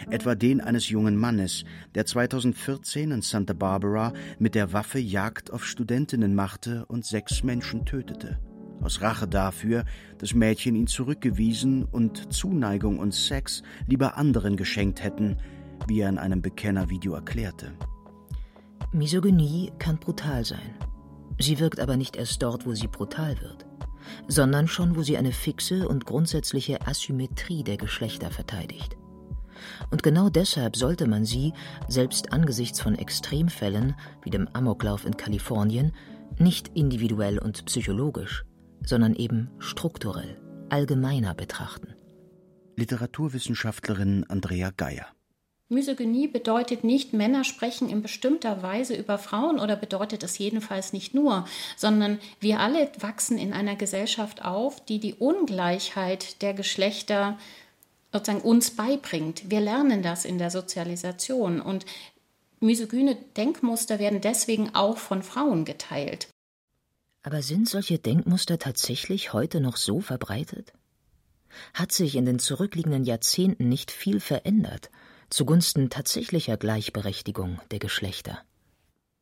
etwa 0.10 0.36
den 0.36 0.62
eines 0.62 0.90
jungen 0.90 1.18
Mannes, 1.18 1.64
der 1.96 2.06
2014 2.06 3.12
in 3.12 3.22
Santa 3.22 3.54
Barbara 3.54 4.14
mit 4.40 4.56
der 4.56 4.74
Waffe 4.74 5.00
Jagd 5.00 5.52
auf 5.52 5.66
Studentinnen 5.66 6.36
machte 6.36 6.86
und 6.86 7.06
sechs 7.06 7.44
Menschen 7.44 7.86
tötete. 7.86 8.40
Aus 8.82 9.02
Rache 9.02 9.28
dafür, 9.28 9.86
dass 10.20 10.34
Mädchen 10.34 10.76
ihn 10.76 10.88
zurückgewiesen 10.88 11.84
und 11.84 12.32
Zuneigung 12.32 13.00
und 13.00 13.14
Sex 13.14 13.64
lieber 13.88 14.18
anderen 14.18 14.56
geschenkt 14.56 15.04
hätten, 15.04 15.38
wie 15.88 16.02
er 16.02 16.10
in 16.10 16.18
einem 16.18 16.42
Bekennervideo 16.42 17.14
erklärte. 17.14 17.74
Misogynie 18.94 19.72
kann 19.80 20.00
brutal 20.00 20.46
sein. 20.46 20.76
Sie 21.40 21.60
wirkt 21.60 21.80
aber 21.80 21.98
nicht 21.98 22.16
erst 22.16 22.42
dort, 22.42 22.66
wo 22.66 22.74
sie 22.74 22.88
brutal 22.88 23.40
wird, 23.42 23.66
sondern 24.28 24.68
schon, 24.68 24.96
wo 24.96 25.04
sie 25.04 25.18
eine 25.18 25.32
fixe 25.32 25.88
und 25.88 26.06
grundsätzliche 26.06 26.88
Asymmetrie 26.88 27.64
der 27.64 27.78
Geschlechter 27.78 28.32
verteidigt. 28.32 28.98
Und 29.92 30.04
genau 30.04 30.30
deshalb 30.30 30.76
sollte 30.76 31.08
man 31.08 31.26
sie, 31.26 31.54
selbst 31.88 32.34
angesichts 32.34 32.80
von 32.82 32.96
Extremfällen 32.96 33.96
wie 34.24 34.30
dem 34.30 34.48
Amoklauf 34.54 35.06
in 35.06 35.18
Kalifornien, 35.18 35.94
nicht 36.40 36.72
individuell 36.76 37.40
und 37.40 37.66
psychologisch, 37.66 38.46
sondern 38.86 39.16
eben 39.16 39.50
strukturell, 39.60 40.40
allgemeiner 40.70 41.34
betrachten. 41.34 41.96
Literaturwissenschaftlerin 42.76 44.26
Andrea 44.28 44.72
Geier 44.76 45.08
Misogynie 45.70 46.30
bedeutet 46.30 46.86
nicht, 46.86 47.12
Männer 47.12 47.44
sprechen 47.44 47.90
in 47.90 48.02
bestimmter 48.02 48.64
Weise 48.64 48.96
über 48.96 49.18
Frauen 49.18 49.60
oder 49.60 49.76
bedeutet 49.76 50.24
es 50.24 50.38
jedenfalls 50.38 50.94
nicht 50.94 51.14
nur, 51.14 51.46
sondern 51.76 52.20
wir 52.40 52.62
alle 52.62 52.90
wachsen 53.00 53.38
in 53.38 53.52
einer 53.52 53.76
Gesellschaft 53.76 54.46
auf, 54.46 54.84
die 54.86 55.00
die 55.00 55.16
Ungleichheit 55.16 56.42
der 56.42 56.54
Geschlechter 56.54 57.38
sozusagen 58.18 58.42
uns 58.42 58.72
beibringt. 58.72 59.50
Wir 59.50 59.62
lernen 59.62 60.02
das 60.02 60.26
in 60.26 60.38
der 60.38 60.50
Sozialisation 60.50 61.62
und 61.62 61.86
misogyne 62.60 63.16
Denkmuster 63.36 64.00
werden 64.00 64.22
deswegen 64.22 64.74
auch 64.74 64.98
von 64.98 65.24
Frauen 65.24 65.66
geteilt. 65.66 66.28
Aber 67.24 67.42
sind 67.42 67.68
solche 67.68 68.00
Denkmuster 68.00 68.58
tatsächlich 68.58 69.34
heute 69.34 69.60
noch 69.62 69.78
so 69.78 70.02
verbreitet? 70.02 70.74
Hat 71.74 71.92
sich 71.92 72.16
in 72.16 72.26
den 72.26 72.40
zurückliegenden 72.40 73.04
Jahrzehnten 73.04 73.70
nicht 73.70 73.92
viel 73.92 74.20
verändert 74.20 74.90
zugunsten 75.30 75.90
tatsächlicher 75.90 76.56
Gleichberechtigung 76.56 77.60
der 77.72 77.80
Geschlechter? 77.80 78.40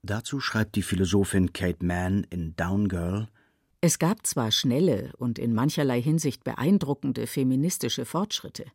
Dazu 0.03 0.39
schreibt 0.39 0.75
die 0.75 0.83
Philosophin 0.83 1.51
Kate 1.51 1.83
Mann 1.83 2.27
in 2.29 2.55
Down 2.55 2.89
Girl 2.89 3.27
es 3.81 3.99
gab 3.99 4.25
zwar 4.25 4.51
schnelle 4.51 5.11
und 5.17 5.37
in 5.37 5.53
mancherlei 5.53 6.01
Hinsicht 6.01 6.43
beeindruckende 6.43 7.27
feministische 7.27 8.05
Fortschritte, 8.05 8.65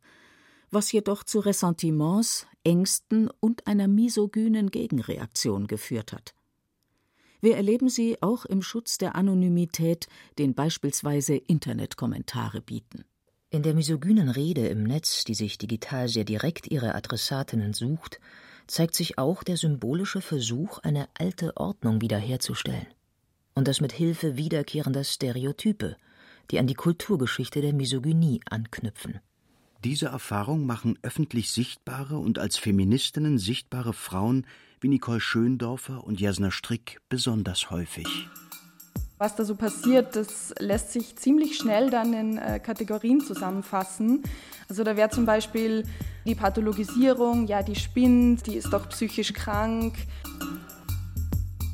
was 0.71 0.93
jedoch 0.93 1.25
zu 1.25 1.41
Ressentiments, 1.41 2.47
Ängsten 2.63 3.29
und 3.41 3.67
einer 3.67 3.89
misogynen 3.89 4.71
Gegenreaktion 4.71 5.67
geführt 5.67 6.13
hat. 6.13 6.35
Wir 7.41 7.57
erleben 7.57 7.89
sie 7.89 8.19
auch 8.21 8.45
im 8.45 8.63
Schutz 8.63 8.99
der 8.99 9.15
Anonymität, 9.15 10.09
den 10.39 10.55
beispielsweise 10.55 11.37
Internetkommentare 11.37 12.61
bieten. 12.61 13.05
In 13.49 13.63
der 13.63 13.75
misogynen 13.75 14.29
Rede 14.29 14.69
im 14.69 14.85
Netz, 14.85 15.25
die 15.25 15.35
sich 15.35 15.59
digital 15.59 16.09
sehr 16.09 16.25
direkt 16.25 16.71
ihre 16.71 16.95
Adressatinnen 16.95 17.73
sucht, 17.73 18.21
zeigt 18.67 18.95
sich 18.95 19.19
auch 19.19 19.43
der 19.43 19.57
symbolische 19.57 20.21
Versuch, 20.21 20.79
eine 20.79 21.09
alte 21.19 21.57
Ordnung 21.57 22.01
wiederherzustellen. 22.01 22.87
Und 23.61 23.69
das 23.69 23.83
mit 23.83 23.93
Hilfe 23.93 24.39
wiederkehrender 24.39 25.05
Stereotype, 25.05 25.95
die 26.51 26.59
an 26.59 26.67
die 26.67 26.73
Kulturgeschichte 26.73 27.61
der 27.61 27.75
Misogynie 27.75 28.41
anknüpfen. 28.49 29.21
Diese 29.85 30.07
Erfahrung 30.07 30.65
machen 30.65 30.99
öffentlich 31.03 31.51
sichtbare 31.51 32.17
und 32.17 32.39
als 32.39 32.57
Feministinnen 32.57 33.37
sichtbare 33.37 33.93
Frauen 33.93 34.47
wie 34.81 34.89
Nicole 34.89 35.21
Schöndorfer 35.21 36.03
und 36.05 36.23
Jasna 36.23 36.51
Strick 36.51 37.03
besonders 37.11 37.71
häufig. 37.71 38.07
Was 39.19 39.37
da 39.37 39.45
so 39.45 39.55
passiert, 39.55 40.17
das 40.17 40.55
lässt 40.59 40.93
sich 40.93 41.17
ziemlich 41.17 41.59
schnell 41.59 41.91
dann 41.91 42.15
in 42.15 42.39
äh, 42.39 42.61
Kategorien 42.61 43.21
zusammenfassen. 43.21 44.23
Also 44.71 44.85
da 44.85 44.97
wäre 44.97 45.11
zum 45.11 45.27
Beispiel 45.27 45.85
die 46.25 46.35
Pathologisierung, 46.35 47.47
ja, 47.47 47.63
die 47.63 47.77
spinnt, 47.77 48.47
die 48.47 48.55
ist 48.55 48.73
doch 48.73 48.89
psychisch 48.89 49.35
krank. 49.35 49.97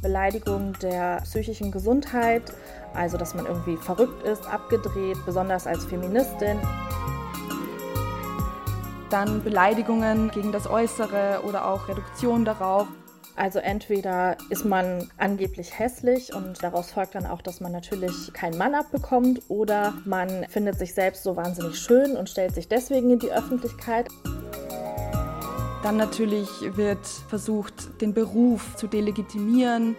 Beleidigung 0.06 0.72
der 0.80 1.20
psychischen 1.25 1.72
Gesundheit, 1.72 2.52
also 2.94 3.16
dass 3.16 3.34
man 3.34 3.44
irgendwie 3.44 3.76
verrückt 3.76 4.22
ist, 4.22 4.46
abgedreht, 4.46 5.16
besonders 5.26 5.66
als 5.66 5.84
Feministin. 5.84 6.58
Dann 9.10 9.42
Beleidigungen 9.42 10.30
gegen 10.30 10.52
das 10.52 10.70
Äußere 10.70 11.40
oder 11.44 11.66
auch 11.66 11.88
Reduktion 11.88 12.44
darauf. 12.44 12.86
Also 13.34 13.58
entweder 13.58 14.36
ist 14.48 14.64
man 14.64 15.10
angeblich 15.18 15.76
hässlich 15.76 16.32
und 16.32 16.62
daraus 16.62 16.92
folgt 16.92 17.16
dann 17.16 17.26
auch, 17.26 17.42
dass 17.42 17.60
man 17.60 17.72
natürlich 17.72 18.32
keinen 18.32 18.56
Mann 18.56 18.76
abbekommt 18.76 19.42
oder 19.48 19.92
man 20.04 20.46
findet 20.48 20.78
sich 20.78 20.94
selbst 20.94 21.25
so 21.25 21.34
wahnsinnig 21.34 21.80
schön 21.80 22.16
und 22.16 22.30
stellt 22.30 22.54
sich 22.54 22.68
deswegen 22.68 23.10
in 23.10 23.18
die 23.18 23.32
Öffentlichkeit. 23.32 24.06
Dann 25.83 25.97
natürlich 25.97 26.49
wird 26.76 27.06
versucht, 27.06 28.00
den 28.00 28.12
Beruf 28.12 28.76
zu 28.76 28.87
delegitimieren. 28.87 29.97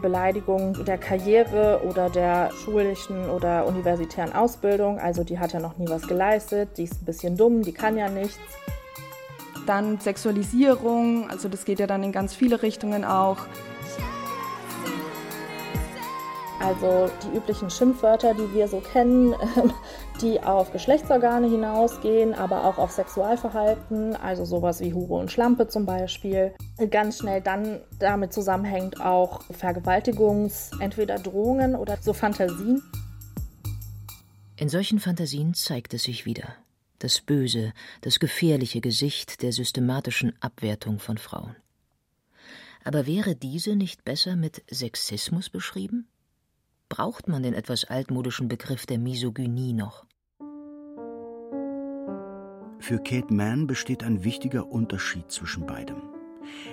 Beleidigung 0.00 0.84
der 0.84 0.98
Karriere 0.98 1.82
oder 1.86 2.08
der 2.08 2.50
schulischen 2.64 3.28
oder 3.28 3.66
universitären 3.66 4.32
Ausbildung. 4.32 4.98
Also 4.98 5.24
die 5.24 5.38
hat 5.38 5.52
ja 5.52 5.60
noch 5.60 5.76
nie 5.76 5.88
was 5.88 6.08
geleistet, 6.08 6.70
die 6.78 6.84
ist 6.84 7.02
ein 7.02 7.04
bisschen 7.04 7.36
dumm, 7.36 7.62
die 7.62 7.72
kann 7.72 7.96
ja 7.96 8.08
nichts. 8.08 8.38
Dann 9.66 10.00
Sexualisierung, 10.00 11.28
also 11.30 11.48
das 11.48 11.64
geht 11.64 11.80
ja 11.80 11.86
dann 11.86 12.02
in 12.02 12.12
ganz 12.12 12.34
viele 12.34 12.62
Richtungen 12.62 13.04
auch. 13.04 13.38
Also 16.60 17.10
die 17.24 17.36
üblichen 17.36 17.70
Schimpfwörter, 17.70 18.34
die 18.34 18.52
wir 18.54 18.68
so 18.68 18.80
kennen, 18.80 19.34
die 20.20 20.40
auf 20.42 20.72
Geschlechtsorgane 20.72 21.48
hinausgehen, 21.48 22.34
aber 22.34 22.64
auch 22.64 22.76
auf 22.76 22.90
Sexualverhalten, 22.90 24.14
also 24.14 24.44
sowas 24.44 24.80
wie 24.80 24.92
Hure 24.92 25.14
und 25.14 25.32
Schlampe 25.32 25.68
zum 25.68 25.86
Beispiel. 25.86 26.54
Ganz 26.90 27.18
schnell 27.18 27.40
dann 27.40 27.80
damit 27.98 28.34
zusammenhängt 28.34 29.00
auch 29.00 29.40
Vergewaltigungs-, 29.50 30.78
entweder 30.80 31.18
Drohungen 31.18 31.74
oder 31.74 31.96
so 32.00 32.12
Fantasien. 32.12 32.82
In 34.56 34.68
solchen 34.68 35.00
Fantasien 35.00 35.54
zeigt 35.54 35.94
es 35.94 36.02
sich 36.02 36.26
wieder 36.26 36.54
das 37.00 37.22
böse, 37.22 37.72
das 38.02 38.20
gefährliche 38.20 38.80
Gesicht 38.80 39.42
der 39.42 39.52
systematischen 39.52 40.34
Abwertung 40.40 40.98
von 40.98 41.18
Frauen. 41.18 41.56
Aber 42.84 43.06
wäre 43.06 43.34
diese 43.34 43.74
nicht 43.74 44.04
besser 44.04 44.36
mit 44.36 44.62
Sexismus 44.70 45.50
beschrieben? 45.50 46.06
Braucht 46.90 47.28
man 47.28 47.42
den 47.42 47.54
etwas 47.54 47.84
altmodischen 47.84 48.48
Begriff 48.48 48.84
der 48.84 48.98
Misogynie 48.98 49.72
noch? 49.72 50.04
Für 52.80 52.98
Kate 52.98 53.32
Mann 53.32 53.66
besteht 53.66 54.02
ein 54.02 54.24
wichtiger 54.24 54.66
Unterschied 54.70 55.30
zwischen 55.30 55.66
beidem. 55.66 56.02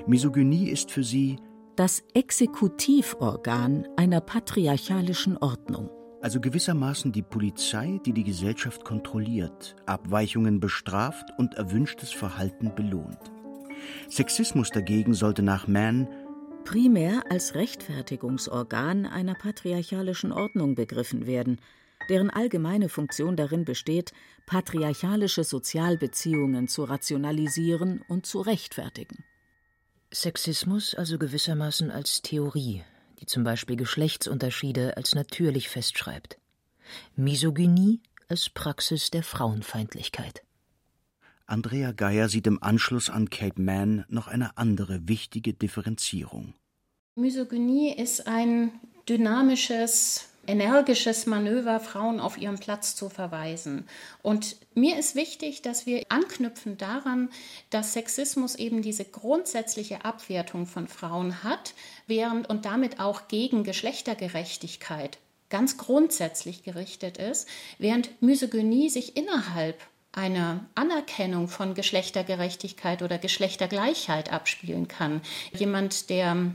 Misogynie 0.08 0.70
ist 0.70 0.92
für 0.92 1.04
sie 1.04 1.38
das 1.76 2.04
Exekutivorgan 2.14 3.88
einer 3.96 4.20
patriarchalischen 4.20 5.38
Ordnung 5.38 5.90
also 6.20 6.42
gewissermaßen 6.42 7.12
die 7.12 7.22
Polizei, 7.22 8.02
die 8.06 8.12
die 8.12 8.24
Gesellschaft 8.24 8.84
kontrolliert, 8.84 9.76
Abweichungen 9.86 10.60
bestraft 10.60 11.30
und 11.38 11.54
erwünschtes 11.54 12.12
Verhalten 12.12 12.74
belohnt. 12.76 13.20
Sexismus 14.10 14.72
dagegen 14.72 15.14
sollte 15.14 15.44
nach 15.44 15.68
Mann 15.68 16.08
primär 16.68 17.24
als 17.30 17.56
Rechtfertigungsorgan 17.56 19.06
einer 19.06 19.36
patriarchalischen 19.36 20.34
Ordnung 20.34 20.76
begriffen 20.76 21.26
werden, 21.26 21.62
deren 22.10 22.30
allgemeine 22.30 22.90
Funktion 22.90 23.38
darin 23.38 23.64
besteht, 23.64 24.12
patriarchalische 24.48 25.46
Sozialbeziehungen 25.46 26.68
zu 26.68 26.84
rationalisieren 26.84 28.04
und 28.10 28.26
zu 28.26 28.42
rechtfertigen. 28.42 29.24
Sexismus 30.14 30.94
also 30.94 31.18
gewissermaßen 31.18 31.90
als 31.90 32.22
Theorie, 32.22 32.84
die 33.22 33.26
zum 33.28 33.46
Beispiel 33.46 33.78
Geschlechtsunterschiede 33.78 34.98
als 34.98 35.16
natürlich 35.16 35.70
festschreibt. 35.70 36.38
Misogynie 37.16 38.02
als 38.28 38.50
Praxis 38.50 39.10
der 39.10 39.24
Frauenfeindlichkeit. 39.24 40.44
Andrea 41.48 41.94
Geier 41.94 42.28
sieht 42.28 42.46
im 42.46 42.62
Anschluss 42.62 43.10
an 43.10 43.30
Kate 43.30 43.62
Mann 43.62 44.04
noch 44.10 44.28
eine 44.28 44.58
andere 44.58 45.08
wichtige 45.08 45.54
Differenzierung. 45.54 46.54
Misogynie 47.16 47.96
ist 47.96 48.28
ein 48.28 48.72
dynamisches 49.08 50.28
energisches 50.46 51.26
Manöver, 51.26 51.80
Frauen 51.80 52.20
auf 52.20 52.38
ihren 52.38 52.58
Platz 52.58 52.96
zu 52.96 53.10
verweisen. 53.10 53.86
Und 54.22 54.56
mir 54.76 54.98
ist 54.98 55.16
wichtig, 55.16 55.62
dass 55.62 55.86
wir 55.86 56.04
anknüpfen 56.10 56.78
daran, 56.78 57.30
dass 57.70 57.94
Sexismus 57.94 58.56
eben 58.56 58.82
diese 58.82 59.06
grundsätzliche 59.06 60.06
Abwertung 60.06 60.66
von 60.66 60.88
Frauen 60.88 61.44
hat, 61.44 61.74
während 62.08 62.50
und 62.50 62.66
damit 62.66 63.00
auch 63.00 63.28
gegen 63.28 63.64
Geschlechtergerechtigkeit 63.64 65.18
ganz 65.50 65.78
grundsätzlich 65.78 66.64
gerichtet 66.64 67.18
ist, 67.18 67.48
während 67.78 68.22
Misogynie 68.22 68.90
sich 68.90 69.16
innerhalb 69.16 69.78
einer 70.18 70.66
Anerkennung 70.76 71.48
von 71.48 71.76
Geschlechtergerechtigkeit 71.76 73.04
oder 73.04 73.20
Geschlechtergleichheit 73.20 74.34
abspielen 74.34 74.88
kann. 74.88 75.22
Jemand, 75.54 76.10
der 76.10 76.54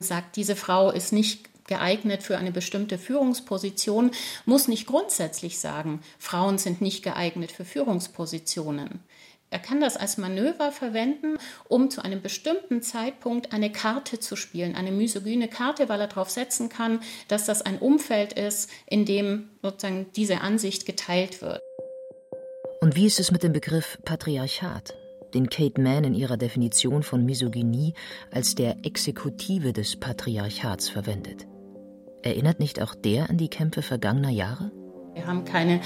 sagt, 0.00 0.36
diese 0.36 0.56
Frau 0.56 0.90
ist 0.90 1.12
nicht 1.12 1.48
geeignet 1.66 2.22
für 2.22 2.36
eine 2.36 2.52
bestimmte 2.52 2.98
Führungsposition, 2.98 4.10
muss 4.44 4.68
nicht 4.68 4.86
grundsätzlich 4.86 5.58
sagen, 5.58 6.02
Frauen 6.18 6.58
sind 6.58 6.82
nicht 6.82 7.02
geeignet 7.02 7.52
für 7.52 7.64
Führungspositionen. 7.64 9.00
Er 9.50 9.60
kann 9.60 9.80
das 9.80 9.96
als 9.96 10.18
Manöver 10.18 10.72
verwenden, 10.72 11.38
um 11.68 11.88
zu 11.88 12.02
einem 12.02 12.20
bestimmten 12.20 12.82
Zeitpunkt 12.82 13.52
eine 13.52 13.70
Karte 13.70 14.18
zu 14.18 14.34
spielen, 14.34 14.74
eine 14.74 14.90
misogyne 14.90 15.46
Karte, 15.46 15.88
weil 15.88 16.00
er 16.00 16.08
darauf 16.08 16.28
setzen 16.28 16.68
kann, 16.68 16.98
dass 17.28 17.46
das 17.46 17.62
ein 17.62 17.78
Umfeld 17.78 18.32
ist, 18.32 18.68
in 18.86 19.04
dem 19.04 19.50
sozusagen 19.62 20.06
diese 20.16 20.40
Ansicht 20.40 20.86
geteilt 20.86 21.40
wird. 21.40 21.62
Und 22.84 22.96
wie 22.96 23.06
ist 23.06 23.18
es 23.18 23.30
mit 23.30 23.42
dem 23.42 23.54
Begriff 23.54 23.96
Patriarchat, 24.04 24.92
den 25.32 25.48
Kate 25.48 25.80
Mann 25.80 26.04
in 26.04 26.12
ihrer 26.12 26.36
Definition 26.36 27.02
von 27.02 27.24
Misogynie 27.24 27.94
als 28.30 28.56
der 28.56 28.84
Exekutive 28.84 29.72
des 29.72 29.96
Patriarchats 29.96 30.90
verwendet? 30.90 31.46
Erinnert 32.22 32.60
nicht 32.60 32.82
auch 32.82 32.94
der 32.94 33.30
an 33.30 33.38
die 33.38 33.48
Kämpfe 33.48 33.80
vergangener 33.80 34.28
Jahre? 34.28 34.70
Wir 35.14 35.26
haben 35.26 35.46
keine 35.46 35.80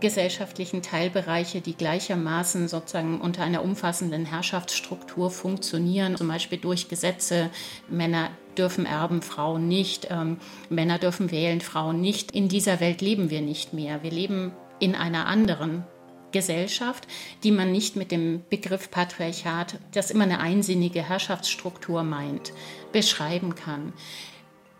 gesellschaftlichen 0.00 0.82
Teilbereiche, 0.82 1.62
die 1.62 1.74
gleichermaßen 1.74 2.68
sozusagen 2.68 3.22
unter 3.22 3.42
einer 3.42 3.64
umfassenden 3.64 4.26
Herrschaftsstruktur 4.26 5.30
funktionieren, 5.30 6.16
zum 6.16 6.28
Beispiel 6.28 6.58
durch 6.58 6.90
Gesetze. 6.90 7.48
Männer 7.88 8.28
dürfen 8.58 8.84
erben, 8.84 9.22
Frauen 9.22 9.66
nicht. 9.66 10.08
Ähm, 10.10 10.36
Männer 10.68 10.98
dürfen 10.98 11.30
wählen, 11.30 11.62
Frauen 11.62 12.02
nicht. 12.02 12.32
In 12.32 12.48
dieser 12.50 12.80
Welt 12.80 13.00
leben 13.00 13.30
wir 13.30 13.40
nicht 13.40 13.72
mehr. 13.72 14.02
Wir 14.02 14.10
leben 14.10 14.52
in 14.78 14.94
einer 14.94 15.26
anderen 15.26 15.84
Gesellschaft, 16.32 17.06
die 17.42 17.50
man 17.50 17.72
nicht 17.72 17.96
mit 17.96 18.10
dem 18.10 18.42
Begriff 18.50 18.90
Patriarchat, 18.90 19.78
das 19.92 20.10
immer 20.10 20.24
eine 20.24 20.40
einsinnige 20.40 21.02
Herrschaftsstruktur 21.02 22.02
meint, 22.02 22.52
beschreiben 22.92 23.54
kann. 23.54 23.92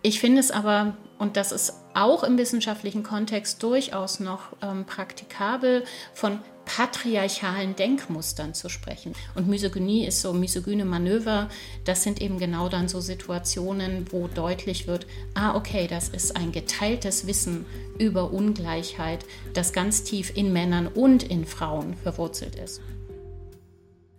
Ich 0.01 0.19
finde 0.19 0.39
es 0.39 0.51
aber, 0.51 0.95
und 1.17 1.35
das 1.35 1.51
ist 1.51 1.73
auch 1.93 2.23
im 2.23 2.37
wissenschaftlichen 2.37 3.03
Kontext 3.03 3.61
durchaus 3.63 4.19
noch 4.19 4.53
ähm, 4.61 4.85
praktikabel, 4.85 5.83
von 6.13 6.39
patriarchalen 6.69 7.75
Denkmustern 7.75 8.53
zu 8.53 8.69
sprechen. 8.69 9.13
Und 9.33 9.47
Misogynie 9.47 10.05
ist 10.05 10.21
so 10.21 10.33
misogyne 10.33 10.85
Manöver, 10.85 11.49
das 11.83 12.03
sind 12.03 12.21
eben 12.21 12.37
genau 12.37 12.69
dann 12.69 12.87
so 12.87 13.01
Situationen, 13.01 14.05
wo 14.11 14.27
deutlich 14.27 14.85
wird, 14.85 15.07
ah 15.33 15.55
okay, 15.55 15.87
das 15.87 16.09
ist 16.09 16.37
ein 16.37 16.51
geteiltes 16.51 17.25
Wissen 17.25 17.65
über 17.97 18.31
Ungleichheit, 18.31 19.25
das 19.55 19.73
ganz 19.73 20.03
tief 20.03 20.31
in 20.37 20.53
Männern 20.53 20.85
und 20.87 21.23
in 21.23 21.45
Frauen 21.45 21.95
verwurzelt 21.97 22.55
ist. 22.55 22.81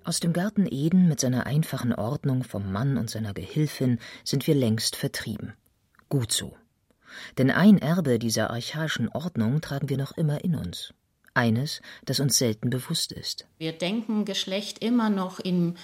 Aus 0.02 0.18
dem 0.18 0.32
Garten 0.32 0.66
Eden 0.68 1.06
mit 1.06 1.20
seiner 1.20 1.46
einfachen 1.46 1.94
Ordnung 1.94 2.42
vom 2.42 2.72
Mann 2.72 2.96
und 2.96 3.08
seiner 3.08 3.32
Gehilfin 3.32 4.00
sind 4.24 4.48
wir 4.48 4.56
längst 4.56 4.96
vertrieben. 4.96 5.52
Gut 6.08 6.32
so. 6.32 6.56
Denn 7.38 7.52
ein 7.52 7.78
Erbe 7.78 8.18
dieser 8.18 8.50
archaischen 8.50 9.08
Ordnung 9.08 9.60
tragen 9.60 9.88
wir 9.88 9.98
noch 9.98 10.16
immer 10.16 10.42
in 10.42 10.56
uns. 10.56 10.94
Eines, 11.34 11.80
das 12.04 12.20
uns 12.20 12.38
selten 12.38 12.70
bewusst 12.70 13.12
ist. 13.12 13.46
Wir 13.58 13.72
denken 13.72 14.24
Geschlecht 14.24 14.82
immer 14.82 15.10
noch 15.10 15.38
in 15.38 15.76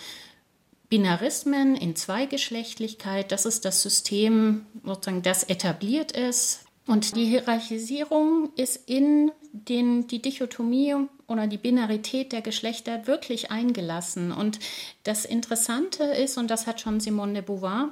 Binarismen 0.88 1.74
in 1.74 1.96
Zweigeschlechtlichkeit, 1.96 3.32
das 3.32 3.44
ist 3.44 3.64
das 3.64 3.82
System, 3.82 4.66
sozusagen, 4.84 5.22
das 5.22 5.42
etabliert 5.42 6.12
ist. 6.12 6.60
Und 6.86 7.16
die 7.16 7.24
Hierarchisierung 7.24 8.50
ist 8.54 8.88
in 8.88 9.32
den, 9.52 10.06
die 10.06 10.22
Dichotomie 10.22 10.94
oder 11.26 11.48
die 11.48 11.58
Binarität 11.58 12.30
der 12.30 12.42
Geschlechter 12.42 13.08
wirklich 13.08 13.50
eingelassen. 13.50 14.30
Und 14.30 14.60
das 15.02 15.24
Interessante 15.24 16.04
ist, 16.04 16.38
und 16.38 16.48
das 16.48 16.68
hat 16.68 16.80
schon 16.80 17.00
Simone 17.00 17.32
de 17.32 17.42
Beauvoir 17.42 17.90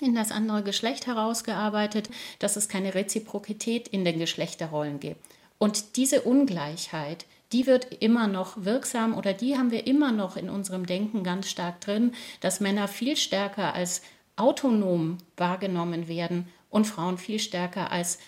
in 0.00 0.14
das 0.14 0.32
andere 0.32 0.64
Geschlecht 0.64 1.06
herausgearbeitet, 1.06 2.10
dass 2.40 2.56
es 2.56 2.68
keine 2.68 2.94
Reziprokität 2.94 3.86
in 3.88 4.04
den 4.04 4.18
Geschlechterrollen 4.18 4.98
gibt. 4.98 5.20
Und 5.58 5.96
diese 5.96 6.22
Ungleichheit, 6.22 7.26
die 7.52 7.66
wird 7.66 8.02
immer 8.02 8.26
noch 8.26 8.64
wirksam 8.64 9.14
oder 9.16 9.32
die 9.32 9.56
haben 9.56 9.70
wir 9.70 9.86
immer 9.86 10.12
noch 10.12 10.36
in 10.36 10.50
unserem 10.50 10.86
Denken 10.86 11.22
ganz 11.22 11.48
stark 11.48 11.80
drin, 11.80 12.12
dass 12.40 12.60
Männer 12.60 12.88
viel 12.88 13.16
stärker 13.16 13.74
als 13.74 14.02
autonom 14.36 15.18
wahrgenommen 15.36 16.08
werden 16.08 16.48
und 16.70 16.86
Frauen 16.86 17.18
viel 17.18 17.38
stärker 17.38 17.90
als 17.90 18.18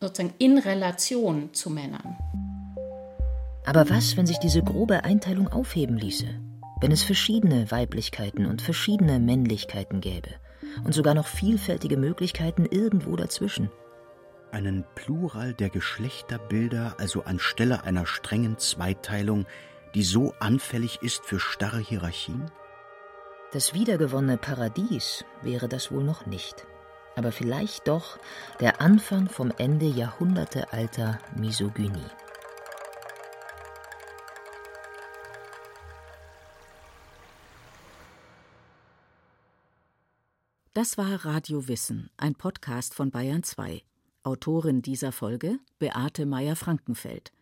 sozusagen 0.00 0.34
in 0.38 0.58
Relation 0.58 1.52
zu 1.54 1.70
Männern. 1.70 2.16
Aber 3.64 3.90
was, 3.90 4.16
wenn 4.16 4.26
sich 4.26 4.38
diese 4.38 4.62
grobe 4.62 5.04
Einteilung 5.04 5.48
aufheben 5.48 5.96
ließe? 5.96 6.28
Wenn 6.80 6.92
es 6.92 7.02
verschiedene 7.02 7.70
Weiblichkeiten 7.70 8.46
und 8.46 8.62
verschiedene 8.62 9.18
Männlichkeiten 9.18 10.00
gäbe 10.00 10.28
und 10.84 10.94
sogar 10.94 11.14
noch 11.14 11.26
vielfältige 11.26 11.96
Möglichkeiten 11.96 12.66
irgendwo 12.66 13.16
dazwischen? 13.16 13.70
Einen 14.56 14.84
Plural 14.94 15.52
der 15.52 15.68
Geschlechterbilder, 15.68 16.94
also 16.98 17.24
anstelle 17.24 17.84
einer 17.84 18.06
strengen 18.06 18.56
Zweiteilung, 18.56 19.44
die 19.94 20.02
so 20.02 20.32
anfällig 20.40 21.02
ist 21.02 21.26
für 21.26 21.38
starre 21.38 21.78
Hierarchien? 21.78 22.50
Das 23.52 23.74
wiedergewonnene 23.74 24.38
Paradies 24.38 25.26
wäre 25.42 25.68
das 25.68 25.92
wohl 25.92 26.04
noch 26.04 26.24
nicht 26.24 26.66
aber 27.16 27.32
vielleicht 27.32 27.88
doch 27.88 28.18
der 28.60 28.80
Anfang 28.80 29.28
vom 29.28 29.50
Ende 29.56 29.86
jahrhundertealter 29.86 31.18
Misogynie. 31.34 32.04
Das 40.74 40.98
war 40.98 41.24
Radio 41.24 41.68
Wissen, 41.68 42.10
ein 42.18 42.34
Podcast 42.34 42.94
von 42.94 43.10
Bayern 43.10 43.42
2. 43.42 43.82
Autorin 44.26 44.82
dieser 44.82 45.12
Folge 45.12 45.60
Beate 45.78 46.26
Meyer-Frankenfeld. 46.26 47.32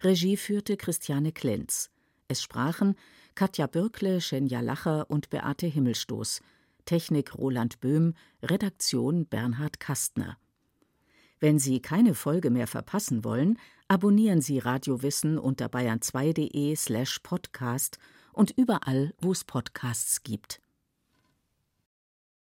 Regie 0.00 0.38
führte 0.38 0.78
Christiane 0.78 1.30
Klenz. 1.30 1.90
Es 2.26 2.42
sprachen 2.42 2.96
Katja 3.34 3.66
Birkle, 3.66 4.22
Schenja 4.22 4.60
Lacher 4.60 5.10
und 5.10 5.28
Beate 5.28 5.66
Himmelstoß. 5.66 6.40
Technik 6.86 7.36
Roland 7.36 7.80
Böhm, 7.80 8.14
Redaktion 8.42 9.26
Bernhard 9.26 9.78
Kastner. 9.78 10.38
Wenn 11.38 11.58
Sie 11.58 11.80
keine 11.80 12.14
Folge 12.14 12.50
mehr 12.50 12.66
verpassen 12.66 13.24
wollen, 13.24 13.58
abonnieren 13.88 14.40
Sie 14.40 14.58
Radio 14.58 15.02
Wissen 15.02 15.38
unter 15.38 15.66
bayern2.de 15.66 16.74
slash 16.76 17.18
podcast 17.22 17.98
und 18.32 18.52
überall, 18.52 19.12
wo 19.20 19.32
es 19.32 19.44
Podcasts 19.44 20.22
gibt. 20.22 20.62